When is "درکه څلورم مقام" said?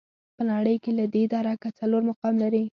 1.33-2.35